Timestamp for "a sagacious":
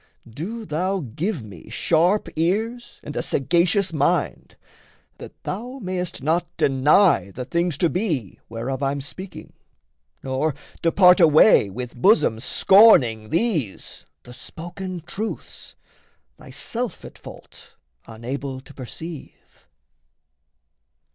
3.15-3.93